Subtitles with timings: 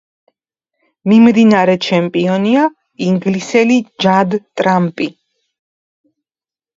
[1.11, 2.63] მიმდინარე ჩემპიონია
[3.07, 3.77] ინგლისელი
[4.07, 5.09] ჯად ტრამპი.